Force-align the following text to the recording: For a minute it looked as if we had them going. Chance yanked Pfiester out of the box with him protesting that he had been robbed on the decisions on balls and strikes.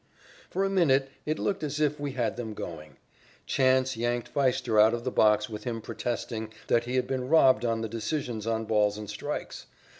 For 0.49 0.63
a 0.63 0.69
minute 0.71 1.11
it 1.27 1.37
looked 1.37 1.61
as 1.61 1.79
if 1.79 1.99
we 1.99 2.13
had 2.13 2.35
them 2.35 2.55
going. 2.55 2.95
Chance 3.45 3.95
yanked 3.95 4.33
Pfiester 4.33 4.81
out 4.81 4.95
of 4.95 5.03
the 5.03 5.11
box 5.11 5.47
with 5.47 5.63
him 5.63 5.79
protesting 5.79 6.51
that 6.65 6.85
he 6.85 6.95
had 6.95 7.05
been 7.05 7.29
robbed 7.29 7.63
on 7.65 7.81
the 7.81 7.87
decisions 7.87 8.47
on 8.47 8.65
balls 8.65 8.97
and 8.97 9.07
strikes. 9.07 9.67